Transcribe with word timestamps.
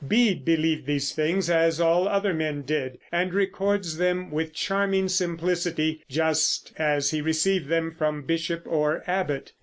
Bede 0.07 0.43
believed 0.43 0.87
these 0.87 1.11
things, 1.13 1.47
as 1.47 1.79
all 1.79 2.07
other 2.07 2.33
men 2.33 2.63
did, 2.63 2.97
and 3.11 3.31
records 3.35 3.97
them 3.97 4.31
with 4.31 4.51
charming 4.51 5.07
simplicity, 5.07 6.03
just 6.09 6.73
as 6.77 7.11
he 7.11 7.21
received 7.21 7.67
them 7.69 7.91
from 7.91 8.23
bishop 8.23 8.63
or 8.65 9.03
abbot. 9.05 9.51